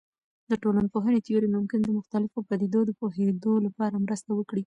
د 0.49 0.51
ټولنپوهنې 0.63 1.19
تیورۍ 1.25 1.49
ممکن 1.57 1.79
د 1.83 1.89
مختلفو 1.97 2.45
پدیدو 2.49 2.79
د 2.85 2.91
پوهیدو 2.99 3.53
لپاره 3.65 3.95
مرسته 4.05 4.29
وکړي. 4.33 4.59